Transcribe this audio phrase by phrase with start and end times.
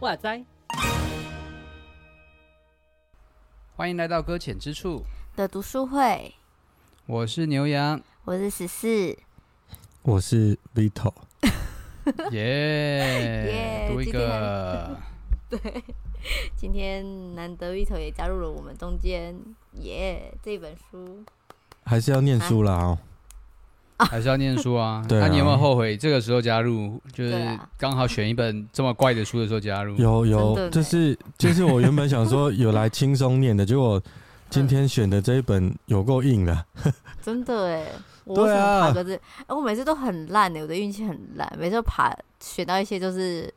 [0.00, 0.44] 哇塞！
[3.76, 5.04] 欢迎来到搁浅之处
[5.36, 6.34] 的读书会。
[7.06, 9.16] 我是牛羊，我是十四，
[10.02, 11.14] 我是 Vito。
[12.32, 13.88] 耶！
[13.90, 14.96] 读一个。
[15.50, 15.58] 对，
[16.56, 19.34] 今天难得 Vito 也加入了我们中间。
[19.80, 20.32] 耶！
[20.42, 21.24] 这本书
[21.84, 22.98] 还是要念书啦哦。
[23.98, 25.04] 还是要念书啊！
[25.08, 26.98] 对啊，那你有没有后悔这个时候加入？
[27.12, 29.94] 就是刚好选一本这么怪的书的时候加入。
[29.96, 34.02] 有有，就是就是我原本想说有来轻松念的，结果
[34.48, 36.64] 今天选的这一本有够硬的。
[37.20, 37.84] 真的哎，
[38.34, 39.20] 我为什么爬个字？
[39.48, 43.52] 我每次都很烂的，我的运气很烂，每次都爬选到一些就是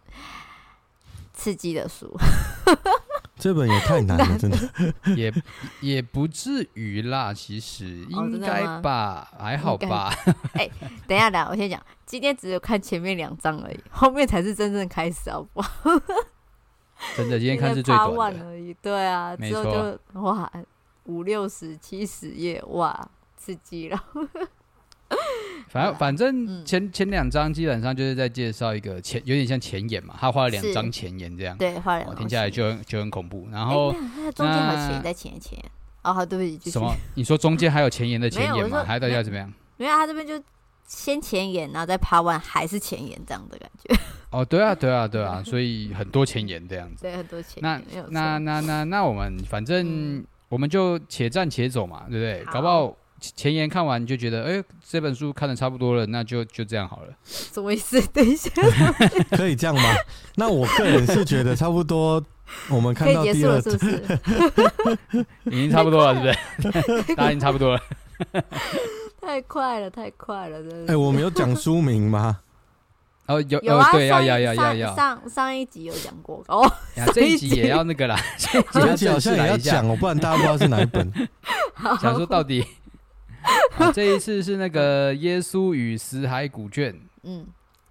[1.33, 2.11] 刺激的书。
[3.35, 4.57] 这本也太难了，真的
[5.17, 5.33] 也
[5.81, 10.13] 也不至于啦，其实应该吧，哦、还好吧。
[10.53, 10.71] 哎、欸，
[11.07, 15.69] 等一下，等一下，我先讲，今天只有看前面两章而已，后面才是真正开始，好不好？
[17.17, 18.73] 真的，今天看是最短的而已。
[18.75, 20.49] 对啊，之后就哇，
[21.05, 24.01] 五六十、七十页，哇，刺激了。
[25.73, 33.47] 反正反正前前两章基本上就是在介绍一个前，有点像前言嘛，他画了两张前言这样，对，画两张，听起来就很就很恐怖。
[33.51, 35.71] 然后他中间还有前言在前言前言，
[36.03, 36.93] 哦，好，对不起，什么？
[37.15, 38.83] 你说中间还有前言的前 言吗？
[38.85, 39.51] 还到底要怎么样？
[39.77, 40.39] 没有，他这边就
[40.85, 43.95] 先前言，然后再 part one 还是前言这样的感觉。
[44.29, 47.83] 哦，对啊， 对啊，对啊，所以很多前言这样子，对，很多前言。
[48.11, 52.45] 那那那那那我们反正我们就且战且走嘛，对不对？
[52.53, 52.95] 搞不好。
[53.35, 57.13] 前言看完就觉得，哎、欸，这本书看的差不多了，那就就这样好了。
[57.23, 58.01] 什么意思？
[58.07, 58.51] 等一下，
[59.31, 59.81] 可以这样吗？
[60.35, 62.21] 那我个人是觉得差不多，
[62.69, 66.13] 我们看到第二次，是是已经差不多了，
[66.59, 67.15] 是不是？
[67.15, 67.81] 大家已经差不多了。
[69.21, 70.77] 太快了，太快了，真的。
[70.81, 72.39] 哎、欸，我们有讲书名吗？
[73.27, 74.95] 哦，有有啊，对，要要要要要。
[74.97, 76.69] 上上一集有讲过 哦，
[77.13, 78.19] 这一集也要那个啦。
[78.73, 81.09] 这一集好像也要讲哦，不然大家不知道是哪一本。
[82.01, 82.65] 想说到底。
[83.77, 86.93] 啊、这一次是那个《耶稣与死海古卷》，
[87.23, 87.45] 嗯，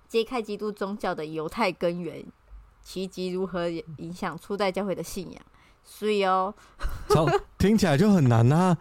[0.09, 2.25] 揭开基督宗教的犹太根源，
[2.83, 5.43] 奇迹如何影响初代教会的信仰，
[5.85, 6.55] 所以哦，
[7.59, 8.77] 听起来就很难啊。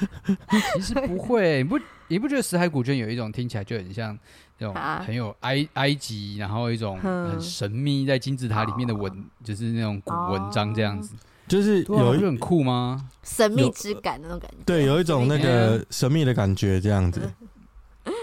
[0.74, 4.18] 其实不会，你不你不觉得《死海古卷》有一种听起来就很像
[4.58, 11.14] 那种很有埃埃及，然后一种很神秘在金字塔里面的文，就是那种古文章这样子。
[11.50, 13.08] 就是有一种酷吗？
[13.24, 17.20] 神秘之感那种感觉，对，有一种那个神秘的感觉，这样子。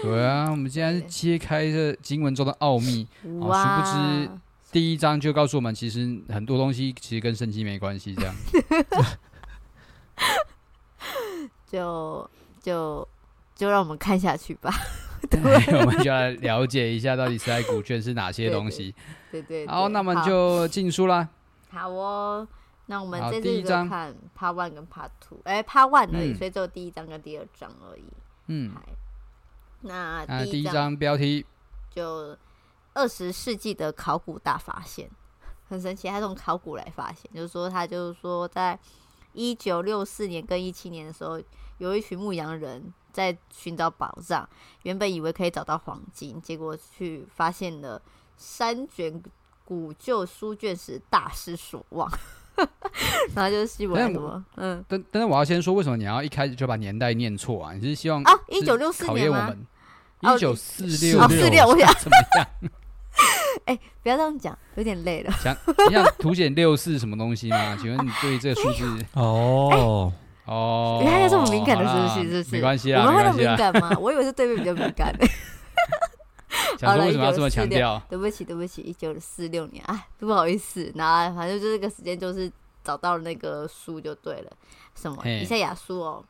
[0.02, 3.06] 对啊，我们现在是揭开这经文中的奥秘，
[3.42, 4.30] 啊，殊不知
[4.72, 8.34] 第一章就告诉我们，其实很多东西其实跟圣经没关系，这样。
[11.70, 12.30] 就
[12.62, 13.06] 就
[13.54, 14.72] 就让我们看下去吧。
[15.28, 15.38] 对，
[15.80, 18.94] 我们就来了解一下到底死海古卷是哪些东西。
[19.30, 19.66] 对对。
[19.66, 21.28] 好，那我们就进书啦。
[21.68, 22.48] 好哦。
[22.90, 28.04] 那我们这次就看 Part One 跟 Part Two，哎，Part One 而已，嗯、所以只有第一章跟第二章而已。
[28.46, 28.72] 嗯，
[29.82, 31.44] 那第一章标题
[31.90, 32.34] 就
[32.94, 35.10] 二十世纪的考古大发现，
[35.68, 38.78] 很神奇，他从考古来发现，就是说他就是说，在
[39.34, 41.38] 一九六四年跟一七年的时候，
[41.76, 44.48] 有一群牧羊人在寻找宝藏，
[44.84, 48.00] 原本以为可以找到黄金，结果去发现了
[48.38, 49.22] 三卷
[49.66, 52.10] 古旧书卷时大失所望。
[53.34, 54.44] 然后就是希望什么？
[54.56, 57.72] 嗯，但但是我要先说，为什么你要一开始就把年代念错啊？
[57.72, 59.54] 你是希望啊，一九六四年吗？
[60.20, 62.46] 一九四六，哦，四六，我想怎么样？
[63.66, 65.32] 哎，不要这样讲，有点累了。
[65.42, 65.56] 想
[65.88, 67.76] 你想凸显六四什么东西吗？
[67.80, 69.04] 请问你对这个数字？
[69.14, 70.12] 哦
[70.46, 72.30] 哦，你看要这么敏感的是不是？
[72.30, 72.56] 是不是？
[72.56, 73.90] 没关系啊，我们会那么敏感吗？
[74.00, 75.14] 我以为是对面比较敏感。
[76.86, 78.00] 想说为什么要这么强调？
[78.08, 82.50] 对不起，对不起，一九四六年， 哎，不好意思，那反正就这个时间，就是
[82.84, 84.52] 找到了那个书就对了，
[84.94, 85.20] 什么？
[85.26, 86.24] 以赛亚书哦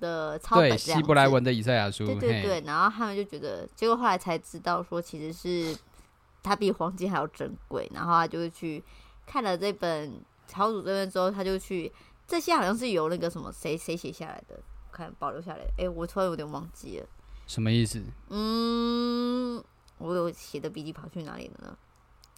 [0.00, 5.74] 的抄本，希伯来文的以赛亚书，对对对，然后他们就觉得，结果后来才知道说，其实是
[6.42, 8.82] 它比黄金还要珍贵，然后他就去
[9.24, 11.90] 看了这本朝主这边之后，他就去
[12.28, 14.60] 这些好像是由那个什么谁谁写下来的，
[14.92, 15.58] 看保留下来。
[15.58, 17.06] 的，哎，我突然有点忘记了，
[17.46, 18.02] 什么意思？
[18.28, 19.64] 嗯。
[19.98, 21.76] 我有写的笔记跑去哪里了呢？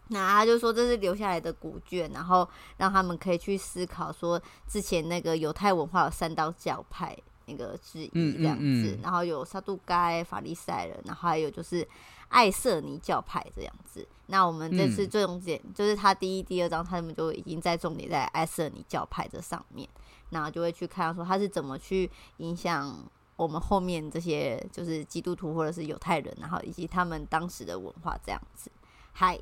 [0.08, 7.17] 那他就说这是留下来的古卷，然后让他们可以去思考说之前那个犹太文化有三道教派
[7.47, 11.87] 那个之一这样子，嗯嗯嗯、然后有撒都该、法利赛人，然后还有就是
[12.29, 14.06] 艾瑟尼教派这样子。
[14.26, 19.88] 那我们这次最重点、嗯、就是他第一、第二章，他们就已经在重点在艾瑟尼教派这上面，
[20.31, 22.97] 然后就会去看说他是怎么去影响
[23.37, 28.71] 我们后面这些就是基督徒或者是犹太人，然后以及他们当时的文化这样子。
[29.12, 29.38] 嗨，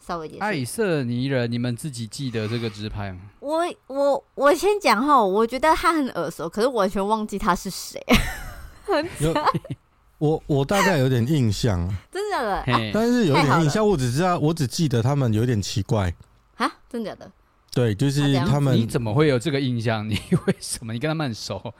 [0.00, 0.40] 稍微解释。
[0.40, 3.20] 爱色尼人，你们自己记得这个支派吗？
[3.40, 8.02] 我我我先讲哈，我觉得他很耳熟，可是我完全忘记他是谁。
[8.84, 9.08] 很
[10.18, 11.78] 我我大概有点印象，
[12.10, 12.56] 真的假的？
[12.72, 16.12] 啊、但是有点印象，我只知道，我只记得他们有点奇怪
[16.56, 17.30] 啊，真的假的？
[17.72, 18.76] 对，就是他们。
[18.76, 20.08] 你怎么会有这个印象？
[20.08, 20.14] 你
[20.46, 20.92] 为什么？
[20.92, 21.72] 你跟他们很熟？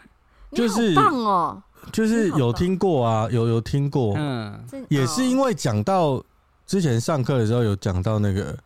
[0.53, 1.63] 就是棒哦，
[1.93, 4.59] 就是有听过啊，有有听过，嗯，
[4.89, 6.23] 也是因为讲到
[6.67, 8.57] 之前上课的时候有讲到那个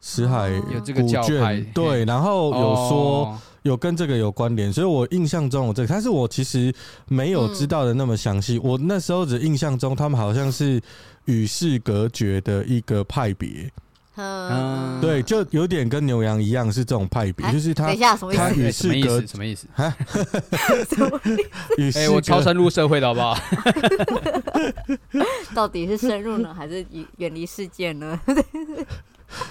[0.00, 3.38] 死海有这个教派，对，然后有说。
[3.62, 6.74] 有跟这个有关联，所以我印象中我这个，但是我其实
[7.08, 8.56] 没有知道的那么详细。
[8.56, 10.80] 嗯、我那时候只印象中他们好像是
[11.26, 13.70] 与世隔绝的一个派别，
[14.20, 18.42] 嗯，对，就有点跟牛羊一样是这种派别，就是他，等一下什么意思？
[18.42, 19.66] 他与世隔什么意思？
[19.74, 19.94] 哈，
[21.94, 23.36] 哎，我超深入社会的好不好？
[25.54, 28.20] 到底是深入呢，还是远远离世界呢？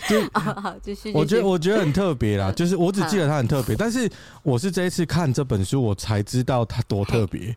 [0.10, 0.20] 就
[1.14, 4.10] 我觉得我觉得很特别啦， 就是我只记得他很特别，但是
[4.44, 7.56] 我是这一次看这本书，我才知道他多特别。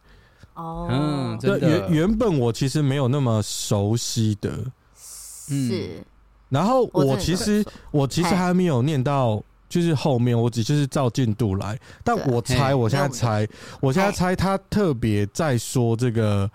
[0.55, 4.53] 哦，嗯，对，原原本我其实没有那么熟悉的，
[4.97, 6.05] 是。
[6.53, 13.49] 然后我其实我其实还没有念到，就是后面我只就是照进度来，但我猜我现在猜，
[13.81, 16.51] 我现在猜他特别在说这个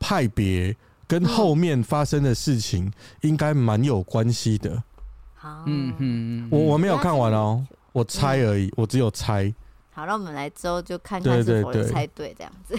[0.00, 0.76] 派别
[1.06, 4.82] 跟后面发生的事情应该蛮有关系的。
[5.66, 9.54] 嗯嗯，我我没有看完哦，我猜而已，我只有猜。
[9.92, 12.76] 好，那我们来之后就看看是否猜对这样子。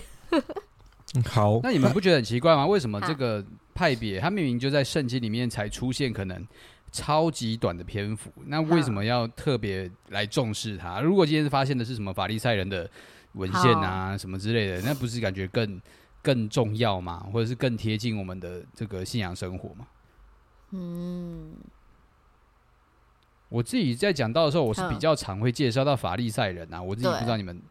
[1.25, 2.67] 好，那你们不觉得很奇怪吗？
[2.67, 3.43] 为什么这个
[3.79, 6.45] 派别，它明明就在圣经里面才出现，可能
[6.91, 10.99] 超级短的篇幅，那为什么要特别来重视它？
[10.99, 12.89] 如果今天发现的是什么法利赛人的
[13.35, 15.81] 文献啊，什么之类的，那不是感觉更
[16.21, 17.25] 更重要吗？
[17.31, 19.87] 或者是更贴近我们的这个信仰生活吗？
[20.71, 21.53] 嗯。
[23.47, 27.61] 我自己在讲到的时候，我是比较常会介绍到法利赛人啊，我自己不知道你们，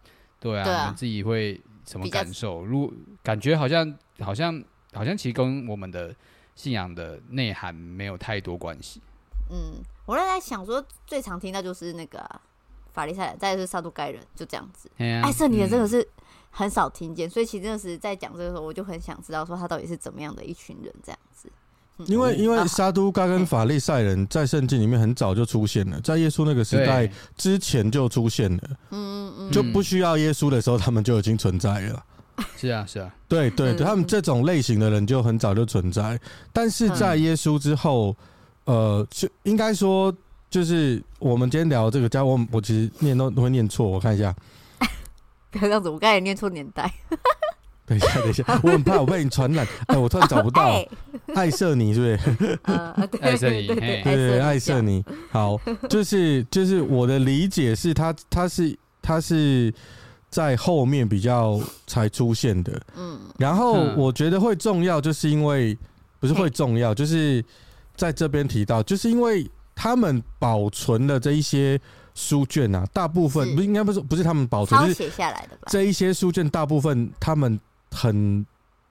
[0.40, 2.64] 对啊，你们自己会什么感受？
[2.64, 2.90] 如
[3.22, 6.14] 感觉好像好像好像其实跟我们的
[6.54, 9.00] 信仰的内涵没有太多关系。
[9.50, 12.28] 嗯，我在想说，最常听到就是那个
[12.92, 14.90] 法利赛人，再是撒都该人，就这样子。
[15.22, 16.06] 艾瑟尼的真的是
[16.50, 21.50] 很少听见，所以其实真的是在讲这个时候，我就很想知道说他到底是怎么样的一群人这样子。
[22.06, 32.04] 因为因为撒都该跟法利赛人在圣经里面很早就出现了，在耶稣那个时代之前就出现了，嗯嗯就不需要耶稣的时候，他们就已经存在了。
[32.56, 36.18] 是啊是啊，对对对，他们这种类型的人就很早就存在，
[36.52, 38.14] 但是在耶稣之后，
[38.64, 40.14] 呃，就应该说
[40.50, 44.34] 就是我们今天聊这个，家我我其实念都都会念错，我看一下，
[45.50, 46.92] 不要这样子，我刚才念错年代。
[47.88, 49.66] 等一下，等一下，我很怕我被你传染。
[49.88, 50.78] 哎，我突然找不到。
[51.34, 52.06] 爱色尼，是不
[52.44, 52.58] 是？
[53.22, 55.02] 爱色尼，对对，爱色尼。
[55.30, 55.58] 好，
[55.88, 59.72] 就是就是我的理解是他，他是他是
[60.30, 62.80] 在后面比较才出现的。
[62.96, 65.76] 嗯，然后我觉得会重要，就是因为
[66.20, 67.44] 不是会重要，就是
[67.96, 71.80] 在这边提到，就是因为他们保存了这一些
[72.14, 75.68] 书卷啊，大部分不应该不是不是他们保存，是写下来的吧？
[75.70, 77.58] 这一些书卷大部分他们。
[77.90, 78.44] 很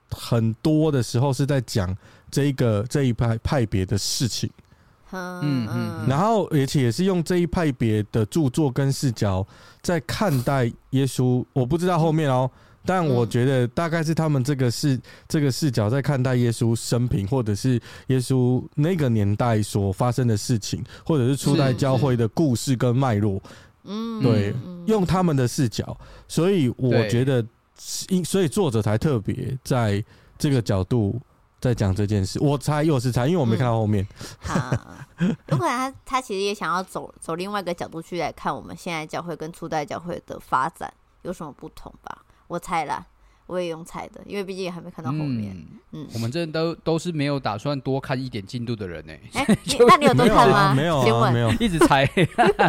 [0.09, 1.95] 很多的时候是在讲
[2.31, 4.49] 这一个这一派派别的事情，
[5.11, 9.45] 嗯嗯，然后而且也是用这一派别的著作跟视角
[9.81, 11.43] 在看待耶稣。
[11.53, 12.49] 我不知道后面哦，
[12.85, 23.41] 但我觉得大概是他们这个视这个视角在看待耶稣生平，或者是耶稣那个年代所发生的事情，或者是初代教会的故事跟脉络。
[23.83, 24.53] 嗯，对，
[24.85, 25.97] 用他们的视角，
[26.27, 27.45] 所以我觉得。
[28.09, 30.03] 因所以作者才特别在
[30.35, 31.21] 这个角度
[31.59, 34.07] 在讲这件事，我猜又是猜，因为我没看到后面。
[34.39, 34.71] 好、
[35.17, 42.23] 嗯，有可能他他其实也想要走走另外一个角度去来看我们现在教会跟初代教会的发展有什么不同吧？
[42.47, 43.05] 我猜啦，
[43.47, 45.55] 我也用猜的，因为毕竟也还没看到后面。
[45.91, 49.21] 嗯，嗯我们这都都是没有打算多看一点进度的人呢、欸。
[49.41, 50.73] 哎、 欸，那你有多看吗？
[50.75, 52.07] 没有、啊，没有，一直猜，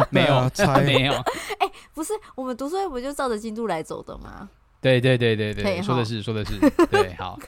[0.09, 1.13] 没有猜，没有。
[1.13, 4.49] 哎、欸，不是，我们读书会不就照着进度来走的吗？
[4.81, 6.57] 对对对对对，说的是说的是，
[6.89, 7.39] 对，好，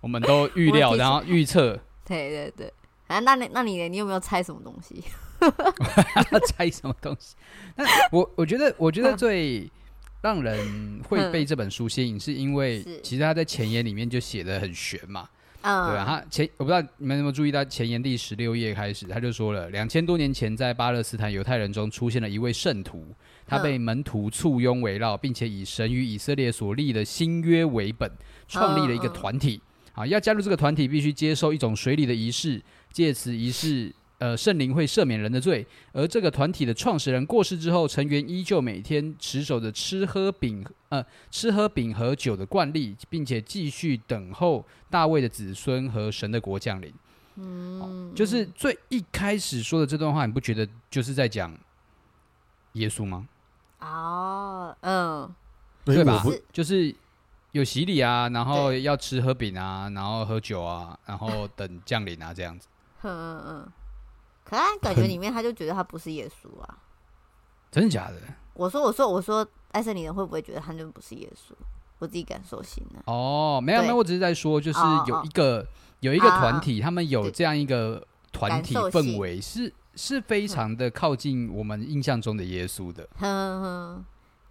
[0.00, 1.78] 我们都预料，然后预测。
[2.04, 2.72] 对对对，
[3.06, 3.88] 啊，那你那你呢？
[3.88, 5.02] 你有没有猜什么东西？
[6.48, 7.36] 猜什么东西？
[7.76, 9.70] 那我我觉得，我觉得最
[10.20, 15.28] 让人会被这本书吸引，是因为其实他在前言里面就写的很玄嘛。
[15.62, 23.06] 嗯，对啊，他前我不知道你们有没有注意到前言第十六页开始，他就说了，两千多年前在巴勒斯坦犹太人中出现了一位圣徒，
[23.46, 28.10] 他被门徒簇拥围绕，并且以神与以色列所立的新约为本，
[28.48, 29.60] 创立了一个团体。
[29.94, 33.94] 啊，要加入这个团体，必须接受一种水礼的仪式，借此仪式。
[34.18, 46.94] 呃，圣灵会赦免人的罪，而这个团体的创始人过世之后，成员依旧每天持守着吃喝饼呃吃喝饼和酒的惯例，并且继续等候大卫的子孙和神的国降临。
[47.34, 51.58] 嗯、哦，就是最一开始说的这段话，你不觉得就是在讲
[52.74, 53.26] 耶稣吗？
[53.82, 55.34] 哦，嗯，
[55.84, 56.22] 对吧？
[56.52, 56.94] 就是
[57.50, 62.68] 有洗礼啊，然后要吃喝饼啊，然后喝酒啊，然后等降临啊，这样子。
[63.02, 63.72] 嗯嗯嗯。
[64.44, 66.78] 可他感觉里面他就觉得他不是耶稣啊，
[67.70, 68.16] 真的假的？
[68.54, 71.52] 我说我说我说爱森林人会不会觉得他就不是耶稣？
[71.98, 73.00] 我自己感受型的。
[73.06, 75.66] 哦，没有没有，我只是在说，就是有一个、哦、
[76.00, 83.08] 有一个团体、啊，他们有这样一个团体氛围，是是非常的靠近我们印象中的耶稣的。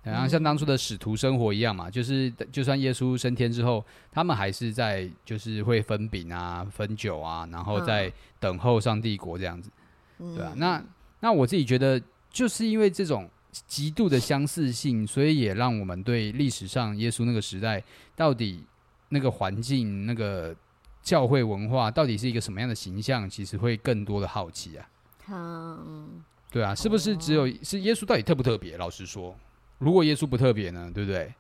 [0.04, 9.70] 然后像当初的使徒生活一样嘛，就是就算耶稣升天之后，他们还是在就是会分饼啊、分酒啊，然后在等候上帝国这样子。
[10.18, 10.84] 对啊，那
[11.20, 13.30] 那我自己觉得，就是因为这种
[13.68, 17.84] 极度的相似性，所以也让我们对历史上耶稣那个时代
[18.16, 18.66] 到底
[19.10, 20.56] 那个环境、那个
[21.04, 24.90] 教会文化到底是一个什么样的形象，其实会更多的好奇啊。
[25.32, 26.22] 嗯，
[26.52, 28.78] 对啊，是不是只有是耶稣到底特不特别？
[28.78, 29.36] 老实说，
[29.78, 31.34] 如果耶稣不特别呢，对不对？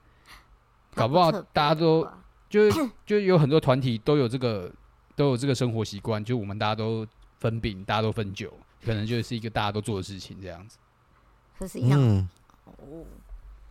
[0.94, 2.08] 搞不好大家都
[2.50, 2.70] 就
[3.06, 4.72] 就有很多团体都有这个
[5.16, 7.06] 都有这个生活习惯，就我们大家都
[7.40, 8.52] 分饼，大家都分酒。
[8.84, 10.78] 可能就是一个大家都做的事情，这样子。
[11.60, 12.00] 可是一样。
[12.02, 12.28] 嗯。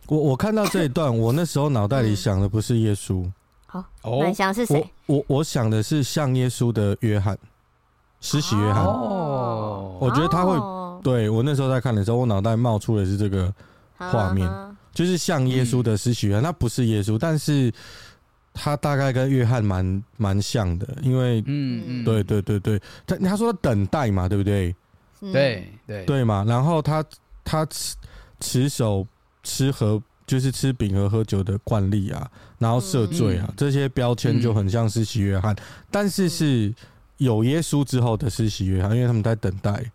[0.07, 3.29] 我我看到这一段， 我那时候脑袋里想的不是耶稣。
[3.65, 4.89] 好，那你想是谁？
[5.05, 7.37] 我我想的是像耶稣的约翰，
[8.21, 8.85] 施洗约翰。
[8.85, 9.97] 哦。
[9.99, 10.55] 我觉得他会，
[11.03, 13.53] 对，我那时候在看的时候，我脑袋冒出的是这个
[13.97, 14.49] 画面，
[14.93, 17.69] 就是像耶稣的施洗约翰，那不是耶稣，但是。
[18.53, 24.75] 他大概跟约翰蛮蛮像的，因为嗯嗯，对对对对，他他说等待嘛，对不对？
[25.21, 27.01] 对对对嘛，然后他
[27.45, 27.95] 他持
[28.41, 29.07] 持守
[29.41, 35.55] 吃和就是吃饼和喝酒的惯例啊，然后赦罪啊，这些标签就很像施洗约翰，
[35.89, 36.73] 但是是
[37.21, 39.91] 有耶稣之后的施洗约翰，因为他们在等待。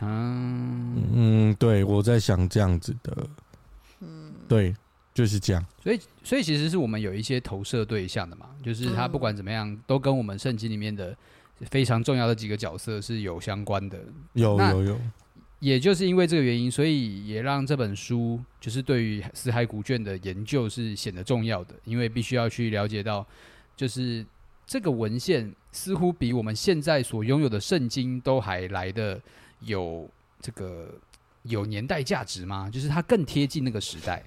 [0.00, 3.26] 嗯嗯，对，我在想这样子的，
[4.00, 4.74] 嗯，对。
[5.14, 11.12] 就是这样，所以所以其实是我们有一些投射对象的嘛，就是他不管怎么样，都跟我们圣经里面的
[11.62, 13.98] 非常重要的几个角色是有相关的。
[14.34, 15.00] 有有有，
[15.58, 23.26] 也就是因为这个原因，所以也让这本书就是对于死海古卷的研究是显得重要的，因为必须要去了解到，
[23.76, 24.24] 就是
[24.68, 29.18] 这个文献似乎比我们现在所拥有的圣经都还来的
[29.60, 30.06] 有
[30.40, 30.94] 这个
[31.44, 32.68] 有年代价值吗？
[32.70, 34.22] 就是它更贴近那个时代。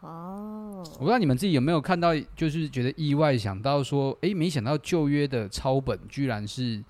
[0.00, 6.82] 哦，我不知道你们自己有没有看到，就是觉得意外，想到说，哎、欸，没想到旧约的抄本居然是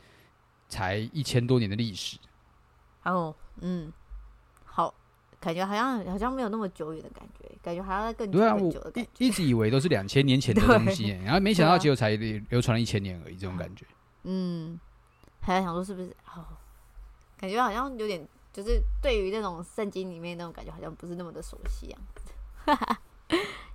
[0.68, 2.18] 才一千多年的历史。
[3.04, 4.05] 哦，嗯，好，
[5.46, 9.10] 感觉好像好像没有那么久远的感觉，感觉还要更久更久的感觉。
[9.18, 13.86] 一一直以为都是两千年前的东西，然后没想到结果才流传了一千年而已，这种感觉。
[14.24, 14.76] 嗯，
[15.40, 16.08] 还在想说是不是？
[16.34, 16.44] 哦，
[17.38, 22.00] 感觉好像有点，就是对于那种圣经里面那种感觉，好像不是那么的熟悉啊。
[22.64, 22.98] 哈哈。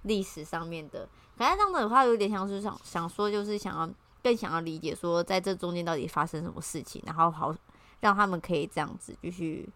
[0.02, 3.90] 历史上面的，可是这样的话有点像是想想说，就是想要
[4.22, 7.56] 更想要理解说，在这中间到底发生什么事情，然后好
[8.02, 9.70] 让他们可以这样子继续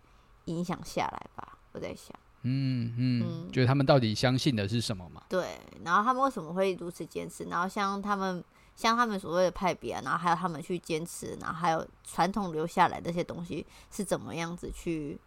[0.46, 1.55] 影响下来吧。
[1.76, 5.22] 我在想，嗯嗯，就是他们到底相信的是什么嘛？
[5.30, 7.44] 对，然后他们为什么会如此坚持？
[7.46, 8.44] 然后像他们
[8.76, 15.20] 像他们所谓的派别啊，然后还有他们去坚持，然后还有传统留下来的这些东西是怎么样子去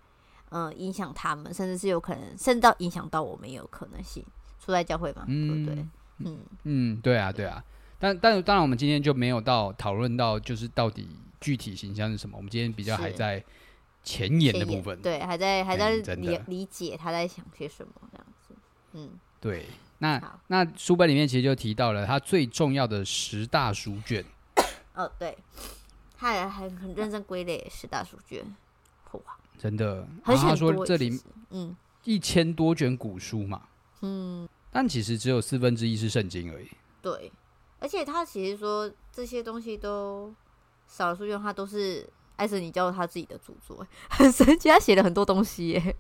[0.50, 4.24] 嗯、呃、影响他们，甚至是有可能甚至到影响到我们也有可能性。
[4.60, 5.86] 出来教会嘛，嗯、对不对？
[6.18, 7.62] 嗯嗯，对啊，对啊。
[7.98, 11.08] 但但当然，我们今天就没有到讨论到，就是到底
[11.40, 12.36] 具体形象是什么。
[12.36, 13.42] 我们今天比较还在
[14.02, 18.54] 前沿的部分，对，还在还在理理解他在想些什么这样子。
[18.92, 19.66] 嗯，对。
[20.00, 24.24] 那那书本里面其实就提到了他最重要的十大书卷。
[24.94, 25.36] 哦，对，
[26.16, 28.44] 他也还很认真归类十大书卷。
[29.10, 29.20] 哇，
[29.58, 30.06] 真的。
[30.24, 33.62] 然后他说这里嗯一千多卷古书嘛，
[34.02, 34.48] 嗯。
[34.70, 36.70] 但其实只有四分之一是圣经而已。
[37.02, 37.32] 对，
[37.80, 40.32] 而且他其实说这些东西都
[40.86, 42.08] 少数用，他都是
[42.38, 45.96] 爱森尼教他自己的著作， 很神奇，他写了很多东西耶。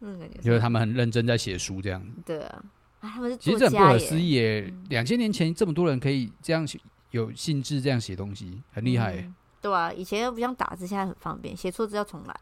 [0.00, 2.00] 嗯，感觉因为他们很认真在写书这样。
[2.24, 2.62] 对啊，
[3.00, 6.64] 啊他们是其实这很不可思议耶，两千年前这么多人可以这样
[7.10, 9.28] 有兴致这样写东西，很厉害。
[9.60, 12.34] 对啊，以前又不像打字，现在很方便，写错字要重来。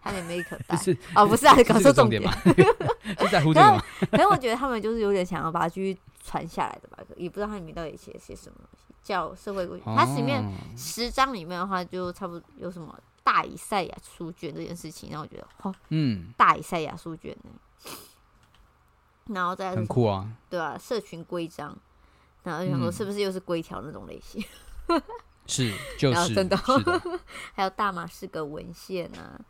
[0.00, 2.32] 他们也没可 带是哦，不是啊， 搞错重点嘛？
[3.18, 3.82] 是在乎这个吗？
[4.12, 8.87] 可是我觉得他们就是有点想要把它继续传下来的吧，也不知道他里面到底写些什么东西。
[9.02, 10.44] 叫社会规，它里面
[10.76, 17.92] 十章里面的话，就差不多有什么大以赛亚书卷这件事情，让我觉得哦，嗯，大以赛亚书卷呢，
[19.26, 21.76] 然后再很酷啊，对啊，社群规章，
[22.42, 24.44] 然后就想说是不是又是规条那种类型？
[25.46, 27.20] 是， 就是真的，的
[27.54, 29.40] 还有大马士革文献啊。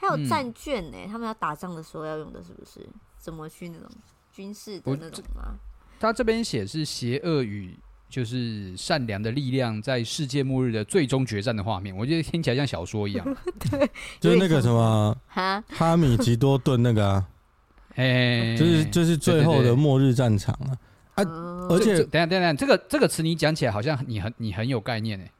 [0.00, 2.88] 还有战卷呢、他们要打仗的时候要用的，是不是？
[3.18, 3.90] 怎么去那种
[4.30, 5.56] 军事的那种吗？
[5.98, 7.76] 他这边写是邪恶与
[8.08, 13.36] 就是善良的力量在世界末日的最终决战的画面，我觉得听起来像小说一样。
[13.70, 15.62] 对，就是那个什么哈？
[15.68, 17.24] 哈米吉多顿那个啊，
[17.96, 20.72] 哎，就是就是最后的末日战场啊。
[21.14, 21.24] 啊！
[21.68, 25.30] 而且等下等下，这个这个词你讲起来好像你很你很有概念哎、欸。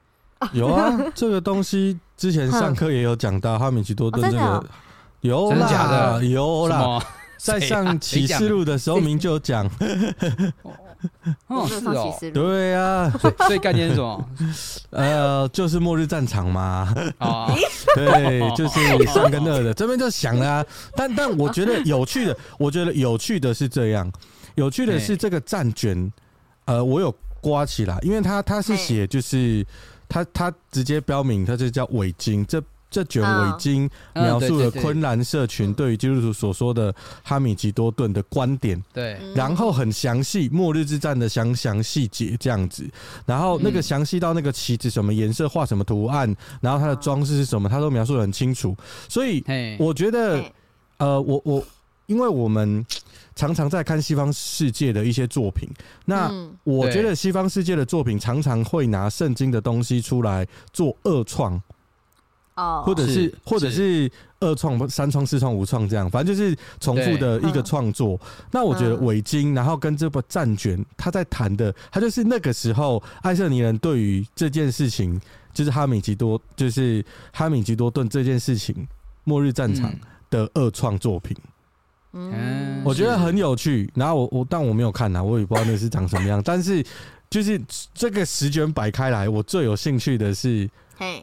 [0.53, 4.67] 有啊，这个东西之前上课也有讲到哈米吉多顿这个，
[5.23, 7.01] 有真的假的，有啦，
[7.39, 9.69] 在上启示录的时候明就讲，
[11.47, 13.11] 哦，是哦，对啊，
[13.47, 14.29] 所以概念是什么？
[14.91, 17.55] 呃，就是末日战场嘛，啊，
[17.95, 24.11] 对，就是三跟二的，这边就想了啊，但但我觉得有趣的，我觉得有趣的是这样，
[24.55, 26.13] 有趣的是这个战卷，
[26.65, 29.67] 呃，我有刮起来，因为他他是写就是。
[30.11, 32.43] 他他直接标明，他就叫伪经。
[32.47, 32.59] 这
[32.91, 38.83] 这卷已经描述了昆兰社群对于基督徒所说的哈米吉多顿的观点。
[38.93, 42.89] 对，然后很详细末日之战的详详细节这样子。
[43.27, 48.77] 然后那个详细到那个旗子什么颜色画什么图案，然后它的装饰是什么，他都描述的很清楚。
[49.09, 49.45] 所以
[49.79, 50.45] 我觉得，
[50.99, 51.65] 呃，我我
[52.07, 52.85] 因为我们。
[53.35, 55.69] 常常在看西方世界的一些作品，
[56.07, 56.29] 那
[56.65, 61.63] 我觉得西方世界的作品常常会拿圣经的东西出来做二创，
[62.59, 64.11] 哦，或者是或者是
[64.41, 68.19] 二创、三创、四创、五创这样，反正就是重复的一个创作。
[68.51, 75.21] 那我觉得围巾，然后跟这部战卷，他在谈的，他就是那个时候艾瑟尼人对于这件事情，
[75.55, 78.89] 就是哈米吉多，就是哈米吉多顿这件事情，
[79.23, 79.95] 末日战场
[80.29, 81.37] 的二创作品。
[82.13, 83.89] 嗯，我觉得很有趣。
[83.95, 86.43] 然后我我但我没有看呐，我也不知道那是长什么样。
[86.45, 86.85] 但是
[87.31, 87.61] 就是
[87.95, 90.69] 这个十卷摆开来，我最有兴趣的是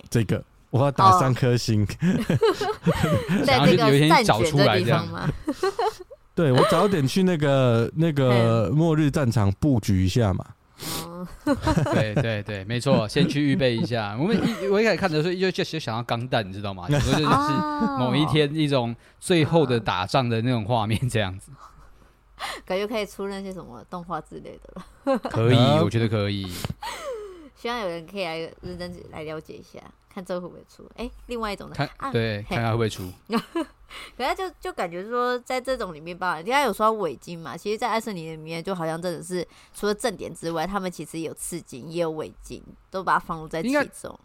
[0.09, 0.41] 这个，
[0.75, 1.85] 我要打三颗星。
[3.45, 5.29] 在这个有一天找出来这样吗？
[6.35, 10.45] 对，我早点去那个那个末日战场布局一下嘛。
[11.93, 14.17] 对对对，没错，先去预备一下。
[14.19, 16.85] 我们一我一开始看的时候，就就就想要钢弹，你知道吗？
[16.89, 17.31] 有时候就是
[17.97, 21.51] 某一天一种最后的打仗的那种画面，这样子，
[22.65, 25.17] 感觉可以出那些什么动画之类的了。
[25.29, 26.51] 可以，我觉得可以。
[27.55, 29.79] 希望有人可以来认真来了解一下。
[30.15, 30.89] 看这会不会出？
[30.95, 33.11] 哎、欸，另外一种的，看啊、对，嘿看看会不会出。
[34.17, 44.17] 可他就就感觉说，在这种里面吧，人家有说伪金嘛，其实，在爱色尼里面，就好像真的是除了正点之外，他们其实也有刺金，也有伪金，都把它放入在其中。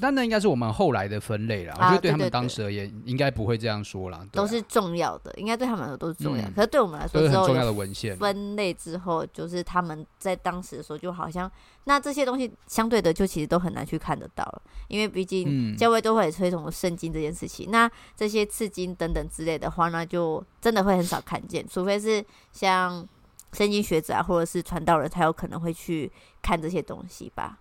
[0.00, 4.26] 但那应该是我们后来的分类了，我觉得对他们当时而言，应该不会这样说啦。
[4.32, 6.44] 都是重要的，应该对他们来说都是重要。
[6.54, 8.16] 可是对我们来说，都是很重要的文献。
[8.16, 11.50] 分类之后，就是他们在当时的时候，就好像
[11.84, 17.70] 那这些东西相对的，就其实都很难去看得到了，因为毕竟教会都会推崇圣经这件事情。
[17.70, 23.06] 那这些刺经等等之类的话，那就真的会很少看见，除非是像
[23.52, 27.58] 圣经学者啊，或者是传道人，才有可能会去看这些东西吧。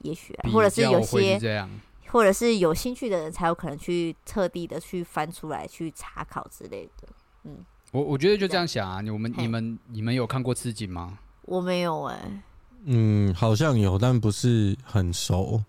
[0.00, 1.68] 也许，啊，或者是有些，
[2.08, 7.08] 或者是有兴趣的人才有可能去特地的去翻出来去查考之类的。
[7.44, 9.00] 嗯，我我觉得就这样想啊。
[9.00, 11.18] 你我们你们你们有看过次经吗？
[11.42, 12.42] 我没有哎、欸。
[12.84, 15.62] 嗯，好像有，但不是很熟。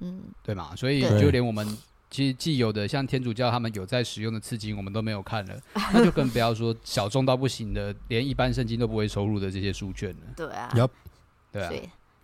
[0.00, 0.76] 嗯，对嘛？
[0.76, 1.66] 所以就连我们
[2.10, 5.60] 其实既有的像天主教他们有在使用的刺经，我们都没有看了，
[5.92, 10.26] 那就更不要说小众到不行的，连一般圣经都不会收入的这些书卷了。
[10.36, 10.70] 对啊。
[10.74, 10.90] Yep
[11.50, 11.72] 对啊。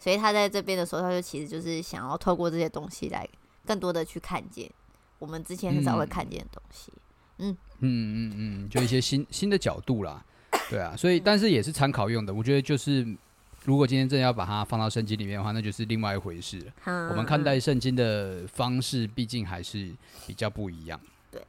[0.05, 3.27] 所以他在这边的时候，他就其实就是想要透过这些东西来
[3.65, 4.71] 更多的去看见
[5.19, 6.93] 我们之前很少会看见的东西。
[7.39, 7.89] 嗯嗯
[8.29, 10.23] 嗯嗯，就一些新新的角度啦。
[10.69, 12.35] 对啊，所以但是也是参考用的。
[12.35, 13.17] 我觉得就是
[13.65, 16.73] 如果今天真的要把它放到圣经里面的话，那就是另外一回事了。
[16.85, 19.91] 嗯，我们看待圣经的方式，毕竟还是
[20.27, 21.01] 比较不一样。
[21.31, 21.43] 对，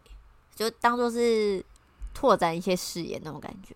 [0.55, 1.61] 就当做是
[2.13, 3.75] 拓展一些视野那种感觉。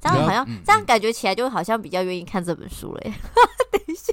[0.00, 3.14] 这样好像，嗯、这样感觉起来就好像比较愿意看这本书了耶。
[3.72, 4.12] 等一下，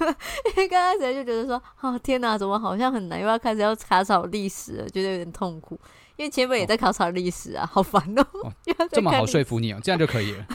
[0.50, 5.78] 因为刚开始就觉得说，哦天哪，怎么好像很难，又要开始要查找历史了，觉得有点痛苦。
[6.16, 8.24] 因为前面也在考察历史啊，好烦哦。
[8.42, 8.52] 哦
[8.92, 10.46] 这么好说服你哦，这样就可以了。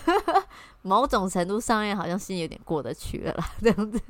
[0.81, 4.01] 某种程度上面好像心里有点过得去了啦，这样子。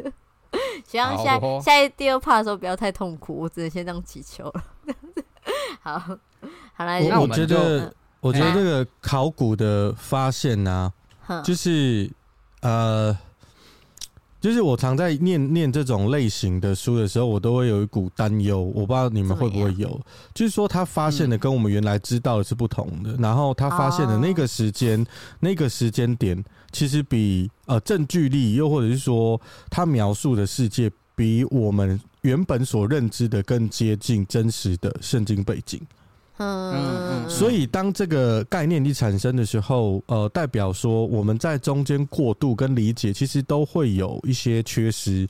[0.85, 4.63] 希望下下一第二 part 的时候不要太痛苦，我只能先这样祈求了。
[5.81, 5.97] 好，
[6.73, 10.91] 好来，那我觉得，我觉得这个考古的发现呢、
[11.25, 12.09] 啊，就是
[12.61, 13.17] 呃。
[14.41, 18.61] 就是我常在念念这种类型的书的时候，我都会有一股担忧。
[18.73, 19.99] 我不知道你们会不会有，
[20.33, 23.13] 就是说他发现的跟我们原来知道的是不同的。
[23.19, 25.05] 然后他发现的那个时间、
[25.41, 35.81] 那个时间点，其实比呃证据力，又或者是说他描述的世界，比我们原本所认知的更接近真实的圣经背景。
[36.41, 45.27] 嗯，所以当这个概念一产生的时候，呃，代表说我们在中间过渡跟理解，其实都会有一些缺失。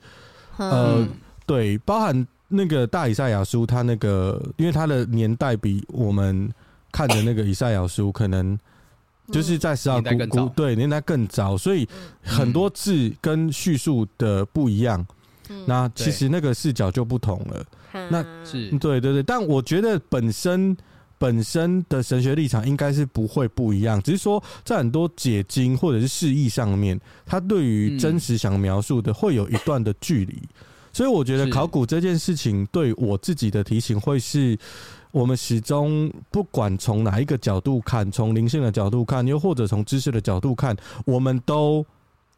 [0.58, 1.04] 呃，
[1.48, 6.48] 对，包含那个大以赛亚书，它那个，因为它的年代比我们
[6.91, 8.56] 看的那个以赛亚书可能
[9.32, 11.89] 就是在十二古古，对，年代更早，所以
[12.22, 15.04] 很多字跟叙述的不一样。
[15.65, 17.65] 那其实那个视角就不同了。
[18.12, 20.78] 那是对对对，但我觉得本身。
[21.19, 30.41] 本身的神学立场应该是不会不一样，只是说在很多解经或者是释义上面，他对于真实想描述的会有一段的距离，
[30.93, 34.58] 所以我觉得考古这件事情对我自己的提醒会是，
[35.12, 41.86] 我们始终不管从哪一个角度看，从灵性的角度看，又或者从知识的角度看，我们都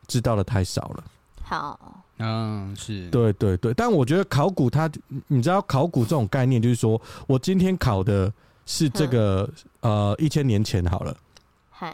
[0.08, 1.04] 知道的太少了。
[1.44, 4.90] 好，嗯，是对对对，但我觉得考古它，
[5.28, 8.34] 你知道考古这种概念，就是说我今天考的。
[8.72, 9.50] 是这个
[9.82, 11.14] 呃一千年前好了，
[11.70, 11.94] 嗨，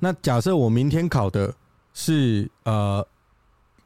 [0.00, 1.54] 那假设我明天考的
[1.94, 3.06] 是呃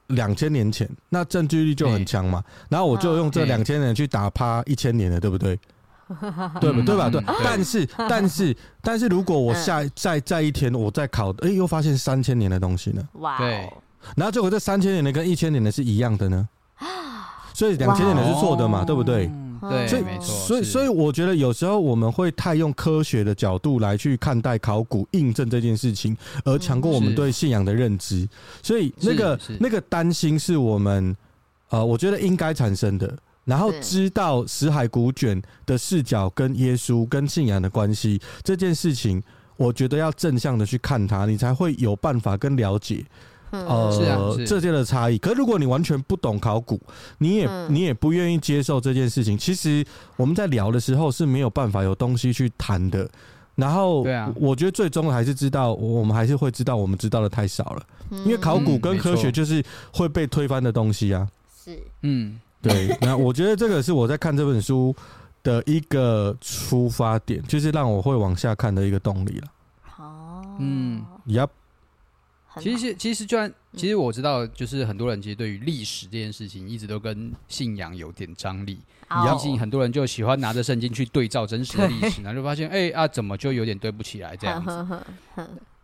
[0.07, 5.61] 两千年前，那证据力就很强嘛，然后我就用这两千年去打趴一千年的，对不对？
[6.59, 7.11] 对不对吧？
[7.11, 13.07] 对，但是但是但是如果我下再再一天我再考，哎，又发现三千年的东西呢？
[13.14, 13.71] 哇，对，
[14.16, 16.49] 然后结果这三千年的跟一千年的是一样的呢？
[17.53, 18.85] 所以两千年的是错的嘛？
[18.87, 19.31] 对不对？
[19.70, 28.29] 对，所以没错，所以所以我觉得有时候我们会太用科学的角度来去看待考古印证这件事情，而强过我们对信仰的认知。
[28.62, 31.16] 所以那个那个担心是我们
[31.70, 33.16] 呃，我觉得应该产生的。
[33.44, 39.20] 然后知道死海古卷的视角跟耶稣跟信仰的关系这件事情，
[39.57, 43.05] 我觉得要正向的去看它，你才会有办法跟了解。
[43.53, 45.19] 呃，是啊，是这些的差异。
[45.19, 46.81] 可是如果你完全不懂考古，
[47.19, 49.85] 你也、嗯、你也不愿意接受这件事情，其实
[50.17, 53.09] 我们在聊的时候是没有办法有东西去谈的。
[53.55, 57.83] 然后，对啊，我觉得最终还是知道，我们还是会知道，我们知道的太少了。
[58.25, 59.62] 因为考古跟科学就是
[59.93, 61.29] 会被推翻的东西啊。
[61.62, 62.97] 是，嗯，对。
[63.03, 64.97] 那我觉得这个是我在看这本书
[65.43, 69.47] 的一个出发点，就是让我会往下看的一个动力了。
[69.99, 71.49] 哦，嗯，Yep。
[72.61, 78.79] 其实，其实，就算其实我知道，就是很多人其实对于历史这件事情，一直都跟信仰有点张力。
[79.09, 85.05] 毕竟很多人就喜欢拿着圣经去对照真实的历史， 然后就发现，哎啊，怎么就有点对不起来这样子。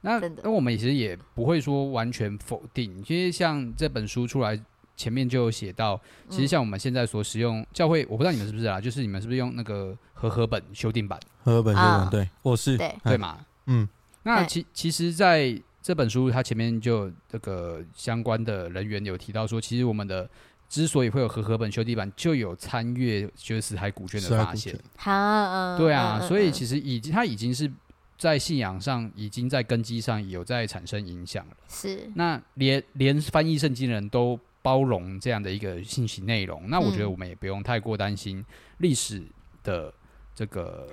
[0.01, 4.59] 那那我们其实也不会说完全否定，因为像这本书出来
[4.97, 6.01] 前面就有写到，
[6.31, 11.19] 其实像我们现在所使用教会，我不知道你们是不是啊，就是你们是不是用那个和合本修订版？
[11.43, 13.39] 和合本修订版，对，我是对对嘛？
[13.67, 13.87] 嗯，
[14.23, 20.29] 那其其实，在这本书它前面就这个相关的人员有提到说，其实我们的
[20.69, 24.79] 之所以会有和合本修订版，就有参阅就是死海古卷的发现。
[24.97, 27.73] 好，对啊，所以其实已经它已经是
[28.19, 31.57] 在信仰上，已经在根基上有在产生影响了。
[31.71, 38.45] 是，那连连翻译圣经的人都包容这样的一个信息内容，那我觉得我们也不用太过担心
[38.77, 39.23] 历史
[39.65, 39.91] 的
[40.35, 40.87] 这个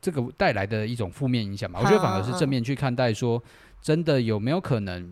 [0.00, 1.80] 这个带来的一种负面影响吧。
[1.80, 3.42] 我觉得反而是正面去看待说。
[3.80, 5.08] 真的有没有可能，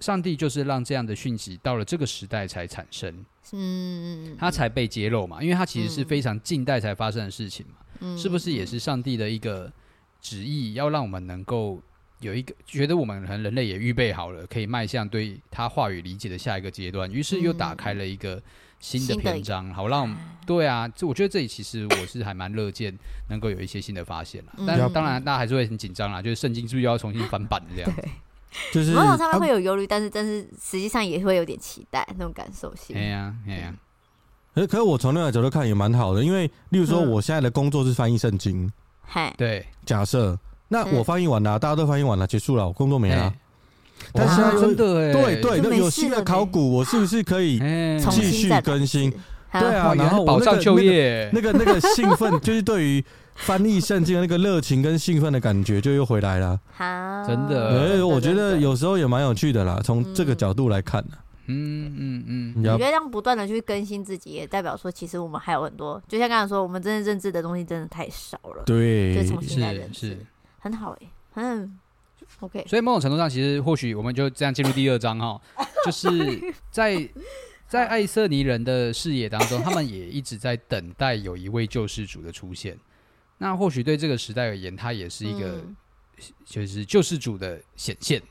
[0.00, 3.24] 上帝就是让这样的讯息到了这个时代才产生，
[3.54, 5.42] 嗯，它才被揭露嘛？
[5.42, 9.72] 因为它其实是非常近代才发生的事情嘛，嗯，是不是也是上帝的一个
[10.20, 11.80] 旨意，要让我们能够
[12.20, 18.40] 有一个觉得我们可能人类也预备好了，可以迈向对他话语理解的下一个阶段，于是又打开了一个
[18.86, 22.96] 新的篇章，好让对啊，这我觉得这里其实我是还蛮乐见
[23.28, 27.92] 能够有一些新的发现了，但当然大家还是会很紧张啦，就是圣经是不是要重新翻版的这样？
[27.96, 28.08] 对，
[28.72, 32.96] 就是某种上面会有忧虑，但是但是实际上也会有点期待那种感受性。
[32.96, 33.74] 哎呀哎呀，
[34.54, 38.70] 可可是我从另外角度看也蛮好的，因为例如说我现在的工作是翻译圣经，
[39.02, 43.34] 嗨，对，假设那我翻译完了，大家都翻译完了，结束了，我工作没了。
[44.12, 47.58] 但是真的哎，对对，那有新的考古，我是不是可以
[48.10, 49.12] 继续更新？
[49.52, 53.04] 对啊，然后保障就业，那个那个兴奋，就是对于
[53.36, 56.60] 翻译圣经的那个热情跟兴奋的感觉，就又回来了。
[56.72, 56.84] 好，
[57.26, 61.16] 真的，哎，我觉得有时候也蛮有趣的啦，从这个角度来看呢。
[61.48, 68.64] 嗯嗯嗯，我觉得这样不断的去更新自己，也代表说，其实我们还有很多，就像刚才说，我们真正认知的东西真的太少了。
[68.66, 70.18] 对，就重新来认识，是
[70.58, 71.78] 很好哎、欸，嗯
[72.40, 72.64] ，OK。
[72.66, 75.40] 所以某种程度上，其实或许我们就这样进入第二章哈，
[75.84, 76.08] 就是
[76.70, 77.08] 在
[77.68, 82.78] 在爱色尼人的视野当中，他们也一直在等待有一位救世主的出现。
[83.38, 85.62] 那或许对这个时代而言，他也是一个
[86.44, 88.22] 就是救世主的显现，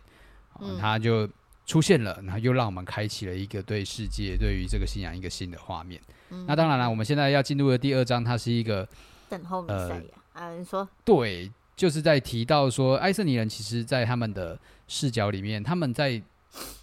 [0.59, 1.29] 嗯，他就。
[1.67, 5.99] 出现了，然后又让我们开启了一个对世界、对于这个信仰一个新的画面。
[6.29, 8.87] 嗯、那当然了，我们现在要进入的第二章，它是一个
[9.27, 10.03] 等候弥赛亚。
[10.33, 14.57] 啊，你说对，就是在提到说，爱色尼人其实，在他们的
[14.87, 16.21] 视角里面，他们在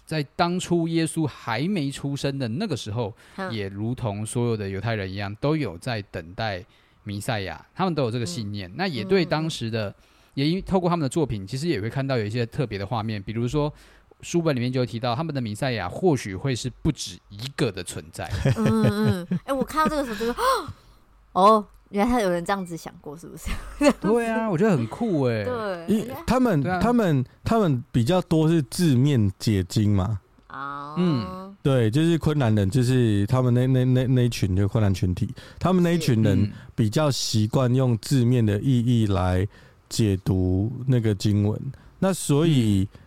[0.05, 6.63] 在当初耶稣还没出生的那个时候，嗯、也如同所有的犹太人一样，都有在等待
[7.03, 8.69] 弥赛亚，他们都有这个信念。
[8.69, 9.95] 嗯、那也对当时的，嗯、
[10.35, 13.73] 也因透过他们的作品，其实也会看到有一些特别的画面，比如说。
[14.21, 18.31] 书本里面就有提到，他们的弥赛亚或许会是不止一个的存在。
[18.55, 20.43] 嗯嗯，哎、欸，我看到这个时候就说，
[21.33, 23.49] 哦，原来他有人这样子想过，是不是？
[24.01, 25.45] 对啊，我觉得很酷哎。
[25.45, 30.19] 对，因他们、啊、他们他们比较多是字面解经嘛。
[30.47, 35.29] 啊，嗯，对，就是昆兰人，就是他们那那那那一群就昆兰群体，
[35.59, 39.47] 他们那一群人比较习惯用字面的意义来
[39.87, 41.59] 解读那个经文，
[41.99, 42.87] 那所以。
[42.91, 42.99] 嗯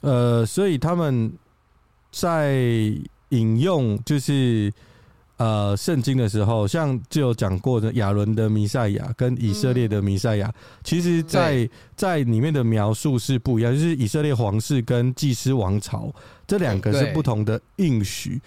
[0.00, 1.28] 呃，所以他们
[2.12, 2.54] 在
[3.30, 4.72] 引用就是
[5.38, 10.52] 呃圣经的时候，像就有讲过的亚伦的弥赛亚跟以色列的弥赛亚，
[10.84, 16.12] 其实在，在在里面的描述是不一样，就是以色列皇室跟祭司王朝
[16.46, 18.40] 这两个是不同的应许，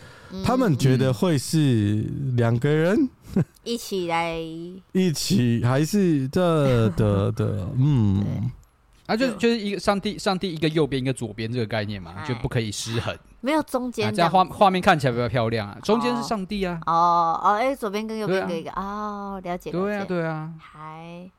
[0.44, 3.10] 他们觉得会是两个人
[3.64, 4.38] 一起来，
[4.92, 8.52] 一起还是这的 的，嗯。
[9.08, 9.50] 啊，就就。
[9.50, 15.78] 是一个上帝，上帝一个右边一个左边这个概念嘛，就不可以失衡，没有中间，这样画画面看起来比较漂亮啊。
[15.84, 21.30] 中间是上帝啊，哦哦，哎，左边跟右边一个哦，了解，对啊对啊，还，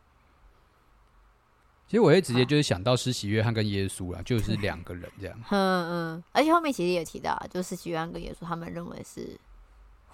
[1.87, 9.38] 其实我会直接就是想到施洗约翰跟耶稣啊，就是两个人这样， 嗯嗯，而且后面其实也有提到，就施洗约翰跟耶稣他们认为是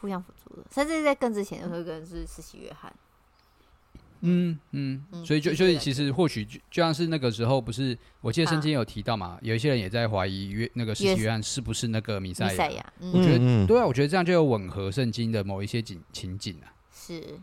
[0.01, 2.92] 互相辅助的，甚至在更之前有一个人是施洗约翰。
[2.92, 3.07] 嗯
[4.20, 12.92] 嗯嗯，所以就所以其实或许就就像是那个时候，不是我记得圣经有提到嘛，啊、有一些人也在怀疑约那个施洗约翰是不是那个弥赛亚。
[13.00, 16.72] 嗯、我觉得对啊，我觉得这样就有吻合圣经的某一些景情景啊。
[16.92, 17.38] 是，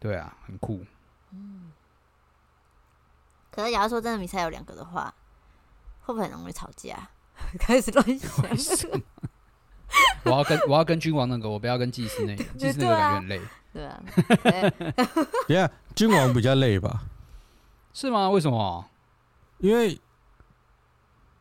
[0.00, 0.84] 对啊，很酷。
[1.32, 1.70] 嗯，
[3.50, 5.14] 可是假如说真的弥赛有两个的话，
[6.00, 7.08] 会不会很容易吵架？
[7.60, 8.88] 开始乱想。
[10.24, 13.40] 我要跟我要跟君王那个，我不要跟祭司那个，祭司那个感觉很累。
[13.78, 14.02] 对啊，
[15.46, 17.04] 等下君王比较累吧？
[17.92, 18.28] 是吗？
[18.28, 18.84] 为什么？
[19.58, 19.96] 因为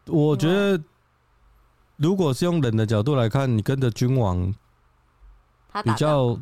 [0.06, 0.80] 我觉得，
[1.95, 4.54] 如果是用人的角度来看，你跟着君王，
[5.84, 6.39] 比较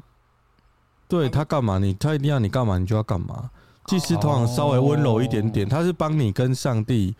[1.08, 1.78] 对他干嘛？
[1.78, 3.50] 你他一定要你干嘛，你就要干嘛。
[3.86, 7.16] 祭司通常稍微温柔一点点，他是帮你跟上帝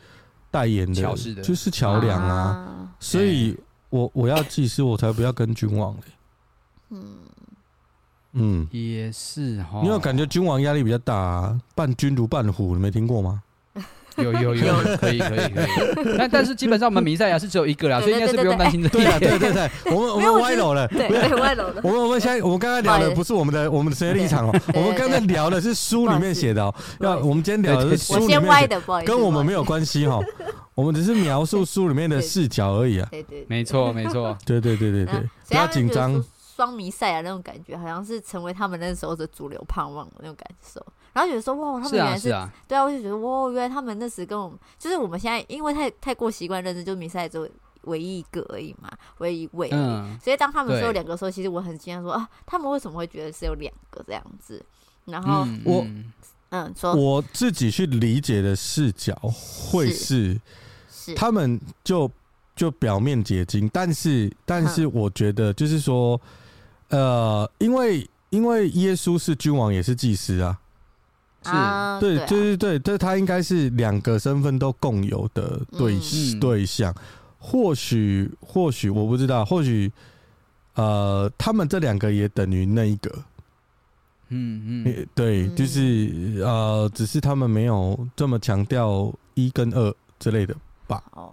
[0.52, 2.92] 代言的，就是桥梁啊。
[3.00, 3.58] 所以
[3.90, 6.02] 我我要祭司，我才不要跟君王嘞。
[6.90, 7.20] 嗯。
[8.36, 9.80] 嗯，也是哈。
[9.82, 11.58] 你有感觉君王压力比较大啊？
[11.74, 13.42] 伴君如伴虎，你没听过吗？
[14.18, 15.68] 有有有，可以可以可以。
[16.18, 18.98] 但但是基本上我们弥赛亚是只有一个啦，所以应该是不用担心这个。
[19.20, 21.82] 对对对对，我们我们歪楼了， 对歪楼了。
[21.84, 26.74] 我们我们现在我们刚刚聊的不是我们的我们的职业立场哦，我们刚才聊的是书里面写的哦。
[27.02, 30.22] 要我们今天聊的是书里面的，跟我们没有关系哈。
[30.76, 33.08] 我们只是描述书里面的视角而已啊。
[33.12, 36.24] 对对，没错没错，对对对对对，不要紧张。
[36.56, 40.86] 双迷赛啊那种感觉，好像是成为他们那时候的主流盼望的那种感受。
[41.12, 47.52] 然后觉得说，哇，他们原来是，是啊，是啊对啊，我就觉得，哇，原来他们那时跟我们，就是我们现在因为太太过习惯认知，就迷赛亚只
[47.84, 49.82] 唯一一个而已嘛，唯一一位而已。
[49.82, 54.62] 嗯、所以当他们说有两个时候，其实我很惊讶，说啊，他们为什么会觉得是有两个这样子？
[55.06, 55.86] 然后、嗯、我，
[56.50, 60.34] 嗯，说我自己去理解的视角会是，
[60.90, 62.10] 是，是他们就
[62.56, 66.20] 就表面结晶，但是但是我觉得就是说。
[66.90, 70.60] 呃，因为因为耶稣是君王，也是祭司啊，
[71.44, 71.52] 是。
[72.00, 76.00] 对，对对对，这他应该是两个身份都共有的对
[76.40, 76.94] 对象。
[77.38, 79.92] 或许或许我不知道，或许
[80.74, 83.12] 呃，他们这两个也等于那一个。
[84.30, 90.56] 嗯嗯，对，就是呃，只是他们没有这么强调一跟二之类的
[90.88, 91.04] 吧。
[91.12, 91.32] 哦，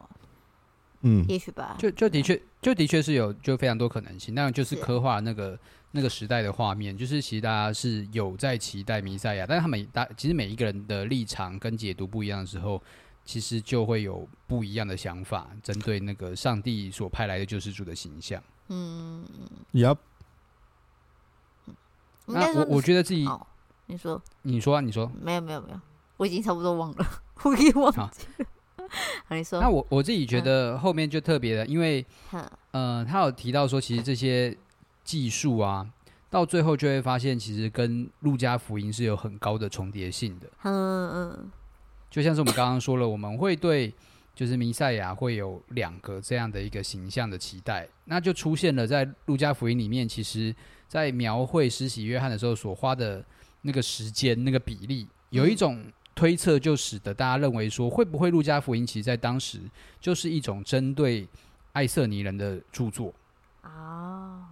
[1.02, 2.40] 嗯，也许吧，就就的确。
[2.60, 4.36] 就的确是有，就非常多可能性。
[4.36, 5.58] 那就是刻画那个
[5.90, 12.80] 那个时代的画面，就是其实大家是有在期待弥赛亚，但是他们大其实每一个人的立场跟解读不一样的时候，
[13.24, 18.40] 其实就会有不一样的想法，针对那个上帝所派来的救世主的形象。
[18.68, 19.24] 嗯
[19.72, 19.96] ，Yep。
[22.26, 23.44] 那我我觉得自己，哦、
[23.86, 25.80] 你说，你说啊，你说，没有没有没有，
[26.18, 27.06] 我已经差不多忘了，
[27.42, 27.98] 我已经忘记
[28.38, 28.46] 了。
[29.26, 29.60] 好，你说。
[29.60, 32.04] 那我我自己觉得后面就特别的，嗯、因为，
[32.72, 34.56] 呃，他有提到说，其实这些
[35.02, 35.88] 技术啊，
[36.30, 40.46] 到最后就会发现，其实跟路加福音是有很高的重叠性的。
[40.64, 41.50] 嗯嗯。
[42.10, 43.92] 就像是我们刚刚说了，我们会对
[44.34, 50.54] 就是弥赛亚会有两个这样的一个形象的期待，那就出现了在路加福音里面，其实。
[50.92, 53.24] 在描绘施洗约翰的时候所花的
[53.62, 55.82] 那个时间、那个比例，有一种
[56.22, 59.58] 推测，就使得大家认为说，会不会路加福音其实在当时
[60.00, 61.26] 就是一种针对
[61.72, 63.12] 爱瑟尼人的著作
[63.62, 64.48] 啊？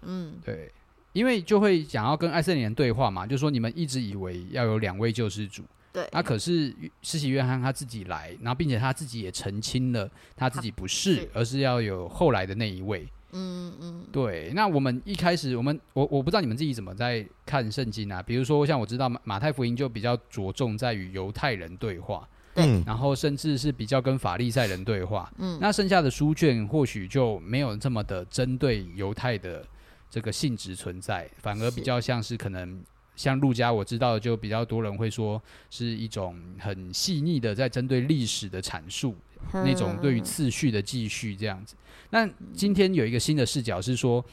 [0.00, 0.72] 嗯，对，
[1.12, 13.06] 因为就会想要跟爱瑟尼人对话嘛，就说你们一直以为要有两位救世主，对，那可是施洗约翰他自己来，然后并且他自己也澄清了他自己不是，而是要有后来的那一位。
[13.32, 14.52] 嗯嗯，对。
[14.54, 18.22] 那我们一开始，我们我我不知道你们自己怎么在看圣经啊？
[18.22, 25.32] 比如说，像我知道马马太福音就比较着重在与犹太人对话，对，然后甚至是比较跟法利赛人对话。
[25.38, 29.64] 嗯，那剩下的书卷或许就没有这么的针对犹太的
[30.10, 32.82] 这个性质存在，反而比较像是可能
[33.14, 35.40] 像陆家，我知道的就比较多人会说
[35.70, 39.14] 是一种很细腻的在针对历史的阐述，
[39.52, 41.76] 那种对于次序的继续这样子。
[42.10, 44.24] 那今天有一个新的视角是说，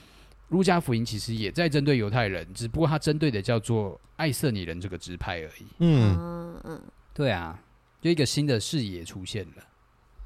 [0.49, 5.65] 路加福音其实也在针对犹太人，只不过他针对的叫做爱色尼人这个支派而已。
[5.79, 6.81] 嗯嗯，
[7.13, 7.59] 对啊，
[8.01, 9.63] 就一个新的视野出现了。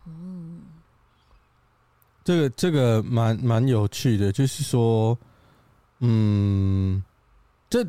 [0.07, 0.61] 嗯，
[2.23, 5.17] 这个这个蛮蛮有趣的，就是说，
[5.99, 7.03] 嗯，
[7.69, 7.85] 这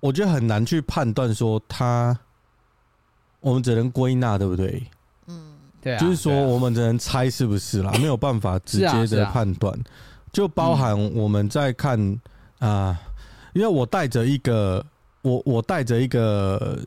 [0.00, 2.18] 我觉得很难去判断说他，
[3.40, 4.82] 我们只能归纳，对不对？
[5.82, 9.76] 对啊，就是说，我们只能猜是不是啦，没有办法直接的判断。
[10.32, 11.98] 就包含我们在看
[12.58, 12.98] 啊，
[13.52, 14.82] 因为我带着一个
[15.20, 16.78] 我我带着一个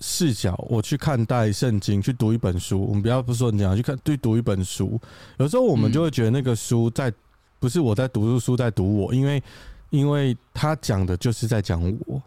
[0.00, 2.84] 视角，我去看待圣经，去读一本书。
[2.86, 5.00] 我们不要不说你讲，去看去读一本书。
[5.36, 7.12] 有时候我们就会觉得那个书在
[7.60, 9.42] 不是我在读书，在读我，因为
[9.90, 12.20] 因为他讲的就是在讲我。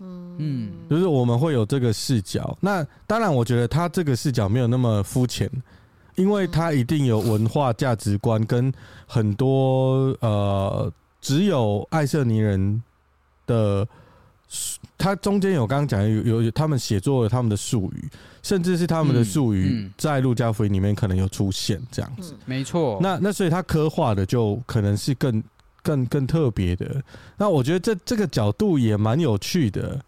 [0.00, 2.56] 嗯，就是我们会有这个视角。
[2.60, 5.50] 那当然，我觉得他这个视角没有那么肤浅，
[6.14, 8.72] 因为他一定有文化价值观跟
[9.06, 12.82] 很多呃，只有爱色尼人
[13.46, 13.86] 的。
[14.96, 18.08] 他中间有刚刚讲有有他们写作了他们的术语，
[18.42, 22.34] 甚至是他们的术语在路加福音里面可能有出现这样子。
[22.46, 22.98] 没错。
[23.02, 25.42] 那那所以他刻画的就可能是更。
[25.82, 27.02] 更更特别的，
[27.36, 30.00] 那我觉得这这个角度也蛮有趣的。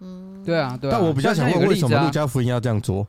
[0.00, 0.92] 嗯，对啊，对啊。
[0.92, 3.06] 但我比较想问，为什么路加福音要这样做？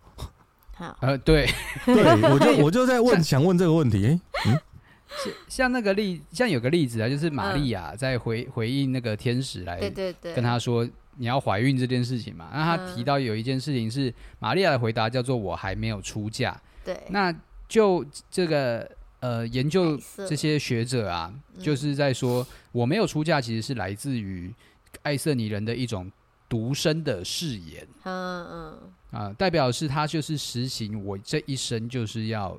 [0.73, 1.47] 好， 呃，对，
[1.85, 4.05] 对，我就我就在问，想问这个问题。
[4.05, 4.59] 欸、嗯，
[5.47, 12.47] 像那个例，像有个例子啊，就是玛利亚在回回应那个天使来，对对对，跟他说你要怀孕这件事情嘛。
[12.53, 16.59] 那他提到有一件事情是玛利亚的回答叫做我还没有出嫁。
[16.83, 17.35] 对，那
[17.67, 18.89] 就这个。
[19.27, 24.53] 呃，研究这些学者啊，就是在说，我没有出嫁，其实是来自于
[25.01, 26.09] 爱色尼人的一种
[26.47, 27.85] 独身的誓言。
[28.03, 28.79] 嗯嗯，
[29.11, 32.57] 啊，代表是他就是实行我这一生就是要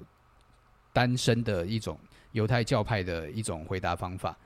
[0.93, 1.99] 单身的一种
[2.33, 4.37] 犹太教派的一种回答方法，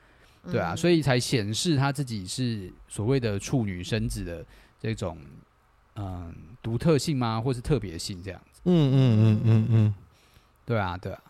[0.49, 4.47] 对啊，所以才显示他自己是所谓的处女生子的
[4.81, 5.19] 这种
[5.97, 6.33] 嗯
[6.63, 8.61] 独特性吗，或是特别性这样子？
[8.65, 9.95] 嗯嗯嗯嗯嗯，
[10.65, 11.21] 对啊，对啊。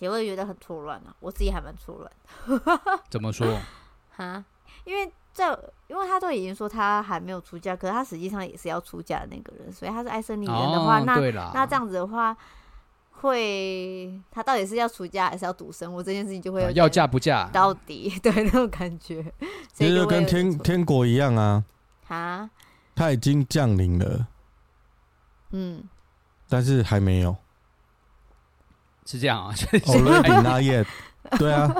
[0.00, 2.60] 也会觉得很错乱啊，我自己还蛮错乱。
[3.08, 3.56] 怎么说？
[4.16, 4.44] 哈，
[4.84, 11.20] 因为在，因为他都已经说他还没有出嫁，可是他实际上也是要出嫁的那个人，所以他是爱森林人的话，哦、那
[11.54, 12.36] 那这样子的话，
[13.12, 15.90] 会他到底是要出嫁还是要独身？
[15.92, 17.48] 我这件事情就会要嫁不嫁？
[17.52, 19.22] 到底 对那种感觉，
[19.72, 21.64] 其实就跟天天国一样啊。
[22.06, 22.50] 哈，
[22.94, 24.26] 他已经降临了，
[25.50, 25.84] 嗯，
[26.48, 27.36] 但是还没有。
[29.10, 30.86] 是这样啊，Already not yet，
[31.36, 31.74] 对啊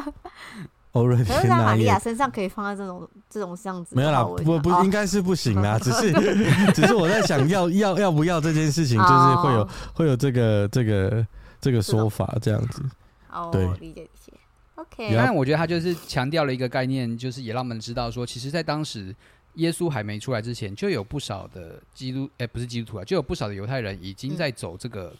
[0.92, 1.24] ，Already。
[1.24, 6.12] 可是在玛利亚身上可以放在这种这种样子，没有啦，不不，应该是不行啦，只是
[6.74, 11.24] 只是我在想要要要不要这件事情，就是会有会有这个这个
[11.60, 12.82] 这个说法这样子。
[13.30, 14.32] 哦，对，理解理解。
[14.74, 19.14] OK，但我觉得他就是强调了一个概念，就是也让我们知道说，其实，在当时
[19.54, 25.14] 耶稣还没出来之前，就有不少的基督，哎，不是基督徒啊，就有不少的犹太人已经在走这个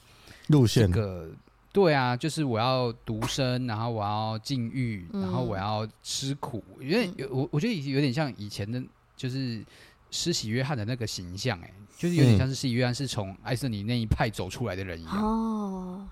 [0.49, 1.29] 路线，这个。
[1.73, 8.83] 对啊，就是我要独身，然后我要禁欲，然后我要吃苦，因为我我觉得有点像以前的，
[9.17, 9.65] 就是
[10.11, 15.23] 施洗约翰的那个形象，哎，就是有点像是施洗约翰是从爱瑟尼那一派走出来的人一样。
[15.23, 16.09] 哦，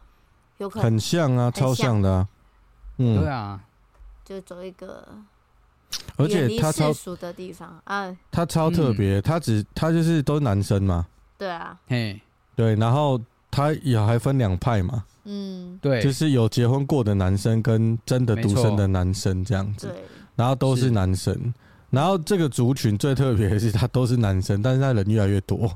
[0.58, 2.28] 有可能很像啊，超像的啊。
[2.98, 3.60] 嗯，对啊，
[4.24, 5.08] 就走一个，
[6.16, 11.06] 而且他超熟的地方啊，他超特别，他只他就是都是男生嘛。
[11.36, 12.20] 对啊，嘿，
[12.54, 15.04] 对，然后他也还分两派嘛。
[15.30, 19.94] 嗯，对，就是有结婚过的男生跟真的独生的男生这样子，
[20.34, 21.36] 然后都是男生，
[21.90, 25.70] 然后这个族群最特别的是他都是男生，但是他人越来越多，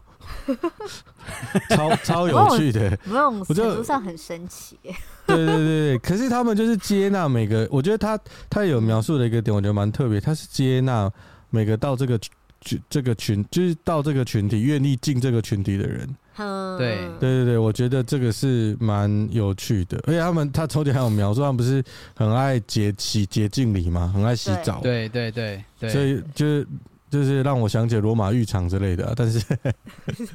[1.69, 4.79] 超超有趣的，某种程度上很神奇。
[5.27, 11.13] 对对对对，可是他们就是接纳每个，我觉得他他有描述的一个点，我觉得蛮特别，他是接纳
[11.51, 12.19] 每个到这个
[12.63, 16.09] 群这个群，就是到这个群体愿意进这个群体的人。
[16.37, 17.09] 对。
[17.21, 21.83] 对对对，我觉得这个是蛮有趣的，而且他们他抽屉还有描述，他们不是
[22.15, 24.11] 很爱洁洗洁净礼吗？
[24.15, 26.67] 很爱洗澡，对对对对，所以就是
[27.11, 29.45] 就是让我想起罗马浴场之类的、啊， 但是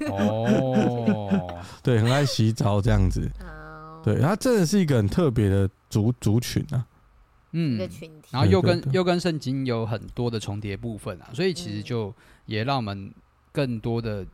[0.10, 3.30] 哦， 对，很爱洗澡这样子，
[4.04, 6.86] 对，他真的是一个很特别的族族群啊，
[7.54, 12.14] 嗯，一个群体，然后又跟又跟圣经有很多的重叠部分啊，所以其实就
[12.46, 13.12] 也让我们
[13.52, 14.26] 更多的。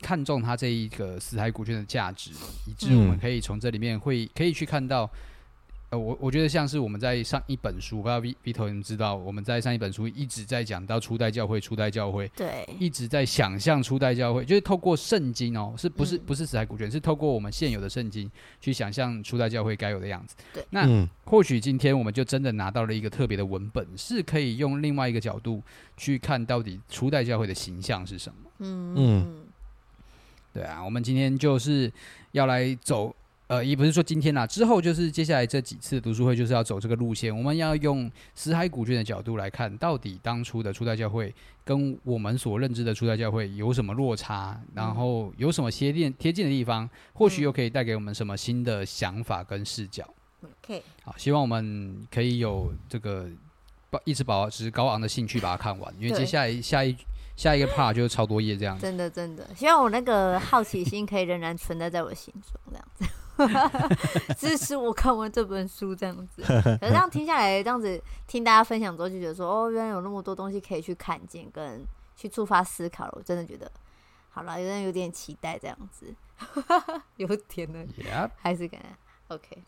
[0.00, 2.32] 看中它这一个死海股权的价值，
[2.66, 5.08] 以致我们可以从这里面会可以去看到，
[5.90, 18.30] 呃，我我觉得像是我们在上一本书，不知道 V V 头你们知道，我们在上一本书一直在讲到初代教会，初代教会，对，一直在想象初代教会，就是透过圣经哦，是不是不是死海股权，是透过我们现有的圣经
[18.60, 20.36] 去想象初代教会该有的样子。
[20.54, 25.60] 对，那或许今天我们就真的拿到了一个特别的文本，是可以用另外一个角度
[25.96, 28.50] 去看到底初代教会的形象是什么。
[28.60, 29.46] 嗯嗯。
[30.52, 31.90] 对啊，我们今天就是
[32.32, 33.14] 要来走，
[33.46, 37.36] 呃，也不是说今天啦，之后就是接下来这几次读书会就是要走这个路线。
[37.36, 41.32] 我们要用死海古卷的角度来看，到底当初的初代教会
[41.64, 50.04] 跟我们所认知的初代教会有什么落差，然后有什么贴近贴近的地方，或许又可以带给我们什么新的想法跟视角。
[50.42, 53.28] OK，好，希望我们可以有这个
[53.88, 56.96] 保一直保持高昂的兴趣把它看完，因为接下来下一。
[57.40, 62.86] 下一个 part 就是超多页这样子，真的真的，希望我那个好奇心可以仍然存在在我心中，这样
[64.28, 66.42] 子 支持我看完这本书这样子。
[66.44, 71.82] 可是这样听下来，这样子听大家分享之后，就觉得说，哦，原来有那么多东西可以去看见跟
[72.14, 73.14] 去触发思考了。
[73.16, 73.72] 我真的觉得，
[74.28, 76.14] 好了，有点有点期待这样子，
[77.16, 77.82] 有点呢.
[78.36, 78.88] 还是感觉
[79.28, 79.64] OK，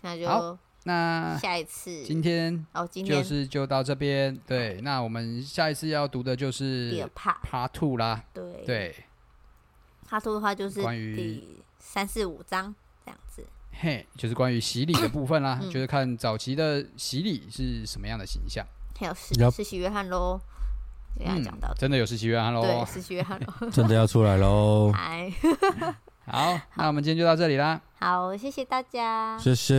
[0.00, 0.58] 那就。
[0.86, 4.34] 那下一次，今天哦，今天就是就到这边。
[4.46, 8.22] 对，那我们下一次要读的就是第二 part part two 啦。
[8.32, 8.94] 对对
[10.08, 12.72] ，part two 的话就是关于第三四五章
[13.04, 13.44] 这样子。
[13.72, 18.64] 嘿，就是关于洗礼的部分啦，就是看早期的洗礼是什么样的形象。
[18.96, 20.40] 还有是是洗约翰喽，
[21.18, 24.92] 这样讲到真的有实习约翰喽，对，实习约翰喽， 真的要出来喽。
[26.26, 27.80] 好，那我们今天就到这里啦。
[28.00, 29.74] 好，谢谢大家，谢谢，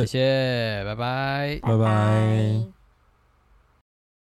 [0.00, 2.79] 谢谢，拜拜，拜拜。